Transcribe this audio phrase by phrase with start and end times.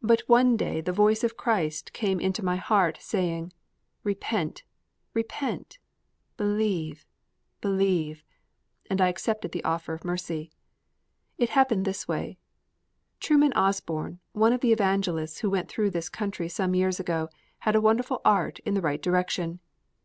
[0.00, 3.52] But one day the voice of Christ came into my heart saying,
[4.04, 4.62] "Repent,
[5.12, 5.80] repent;
[6.36, 7.04] believe,
[7.60, 8.22] believe,"
[8.88, 10.52] and I accepted the offer of mercy.
[11.36, 12.38] It happened this way:
[13.18, 17.28] Truman Osborne, one of the evangelists who went through this country some years ago,
[17.58, 19.58] had a wonderful art in the right direction.